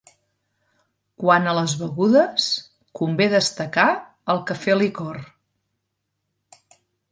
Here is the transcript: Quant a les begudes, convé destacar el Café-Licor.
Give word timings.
Quant 1.23 1.45
a 1.51 1.53
les 1.57 1.75
begudes, 1.81 2.47
convé 3.01 3.29
destacar 3.35 3.85
el 4.35 4.43
Café-Licor. 4.53 5.23